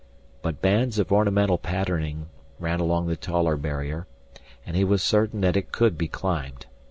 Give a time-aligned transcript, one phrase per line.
[0.41, 4.07] But bands of ornamental patterning ran along the taller barrier,
[4.65, 6.65] and he was certain that it could be climbed.